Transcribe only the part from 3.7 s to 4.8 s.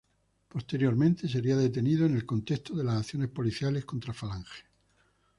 contra Falange.